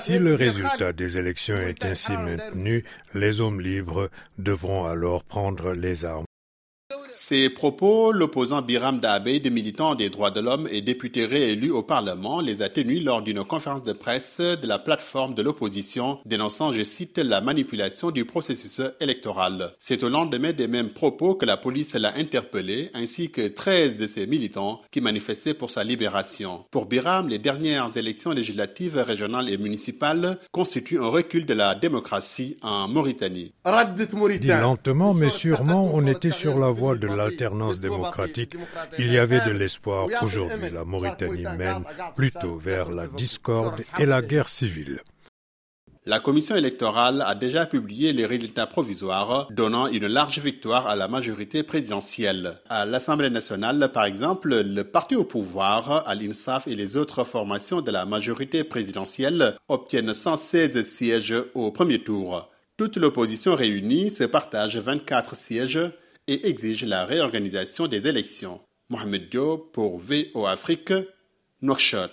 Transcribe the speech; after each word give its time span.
Si 0.00 0.18
le 0.18 0.34
résultat 0.34 0.92
des 0.92 1.18
élections 1.18 1.56
est 1.56 1.84
ainsi 1.84 2.12
maintenu, 2.12 2.84
les 3.14 3.40
hommes 3.40 3.60
libres 3.60 4.10
devront 4.38 4.84
alors 4.86 5.24
prendre 5.24 5.72
les 5.72 6.04
armes. 6.04 6.25
Ces 7.18 7.48
propos, 7.48 8.12
l'opposant 8.12 8.60
Biram 8.60 9.00
Dabé, 9.00 9.40
des 9.40 9.48
militants 9.48 9.94
des 9.94 10.10
droits 10.10 10.30
de 10.30 10.38
l'homme 10.40 10.68
et 10.70 10.82
député 10.82 11.24
réélu 11.24 11.70
au 11.70 11.82
Parlement, 11.82 12.42
les 12.42 12.60
a 12.60 12.68
tenus 12.68 13.02
lors 13.02 13.22
d'une 13.22 13.42
conférence 13.42 13.82
de 13.82 13.94
presse 13.94 14.36
de 14.38 14.66
la 14.66 14.78
plateforme 14.78 15.34
de 15.34 15.40
l'opposition, 15.40 16.18
dénonçant, 16.26 16.72
je 16.72 16.84
cite, 16.84 17.16
la 17.16 17.40
manipulation 17.40 18.10
du 18.10 18.26
processus 18.26 18.82
électoral. 19.00 19.72
C'est 19.78 20.02
au 20.02 20.10
lendemain 20.10 20.52
des 20.52 20.68
mêmes 20.68 20.90
propos 20.90 21.34
que 21.34 21.46
la 21.46 21.56
police 21.56 21.94
l'a 21.94 22.14
interpellé, 22.16 22.90
ainsi 22.92 23.30
que 23.30 23.48
13 23.48 23.96
de 23.96 24.06
ses 24.06 24.26
militants 24.26 24.82
qui 24.92 25.00
manifestaient 25.00 25.54
pour 25.54 25.70
sa 25.70 25.84
libération. 25.84 26.66
Pour 26.70 26.84
Biram, 26.84 27.28
les 27.28 27.38
dernières 27.38 27.96
élections 27.96 28.32
législatives 28.32 28.98
régionales 28.98 29.48
et 29.48 29.56
municipales 29.56 30.38
constituent 30.52 31.00
un 31.00 31.08
recul 31.08 31.46
de 31.46 31.54
la 31.54 31.74
démocratie 31.74 32.58
en 32.60 32.88
Mauritanie. 32.88 33.54
Dit 33.64 34.48
lentement 34.48 35.14
mais 35.14 35.30
sûrement, 35.30 35.90
on 35.94 36.06
était 36.06 36.30
sur 36.30 36.58
la 36.58 36.70
voie 36.70 36.94
de 36.94 37.05
l'alternance 37.06 37.78
démocratique, 37.78 38.56
il 38.98 39.12
y 39.12 39.18
avait 39.18 39.44
de 39.44 39.52
l'espoir 39.52 40.08
qu'aujourd'hui 40.20 40.70
la 40.70 40.84
Mauritanie 40.84 41.44
mène 41.56 41.84
plutôt 42.14 42.56
vers 42.56 42.90
la 42.90 43.06
discorde 43.06 43.82
et 43.98 44.06
la 44.06 44.22
guerre 44.22 44.48
civile. 44.48 45.02
La 46.08 46.20
commission 46.20 46.54
électorale 46.54 47.20
a 47.26 47.34
déjà 47.34 47.66
publié 47.66 48.12
les 48.12 48.26
résultats 48.26 48.68
provisoires, 48.68 49.48
donnant 49.50 49.88
une 49.88 50.06
large 50.06 50.38
victoire 50.38 50.86
à 50.86 50.94
la 50.94 51.08
majorité 51.08 51.64
présidentielle. 51.64 52.60
À 52.68 52.86
l'Assemblée 52.86 53.28
nationale, 53.28 53.90
par 53.92 54.04
exemple, 54.04 54.54
le 54.54 54.84
parti 54.84 55.16
au 55.16 55.24
pouvoir, 55.24 56.08
Al-Insaf 56.08 56.68
et 56.68 56.76
les 56.76 56.96
autres 56.96 57.24
formations 57.24 57.80
de 57.80 57.90
la 57.90 58.06
majorité 58.06 58.62
présidentielle 58.62 59.56
obtiennent 59.68 60.14
116 60.14 60.80
sièges 60.84 61.34
au 61.54 61.72
premier 61.72 61.98
tour. 61.98 62.50
Toute 62.76 62.98
l'opposition 62.98 63.56
réunie 63.56 64.10
se 64.10 64.22
partage 64.22 64.76
24 64.76 65.34
sièges 65.34 65.80
et 66.28 66.48
exige 66.48 66.84
la 66.84 67.04
réorganisation 67.04 67.86
des 67.86 68.06
élections. 68.06 68.60
Mohamed 68.88 69.28
Diop 69.28 69.72
pour 69.72 69.98
VO 69.98 70.46
Afrique, 70.46 70.92
Nouakchott. 71.60 72.12